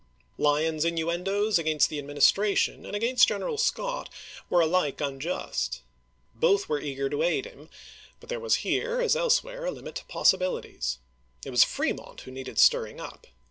[0.39, 4.09] Lyon's innuendoes against the Administration and against General Scott
[4.49, 5.81] were alike unjust.
[6.33, 7.69] Both were eager to aid him,
[8.19, 10.97] but there was here, as else where, a limit to possibilities.
[11.45, 13.27] It was Fremont who needed stirring up.